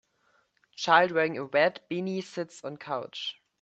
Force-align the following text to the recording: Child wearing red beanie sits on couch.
Child 0.77 1.11
wearing 1.11 1.39
red 1.39 1.81
beanie 1.91 2.23
sits 2.23 2.63
on 2.63 2.77
couch. 2.77 3.39